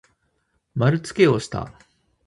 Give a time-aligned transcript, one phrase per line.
[0.73, 1.71] まるつけをした。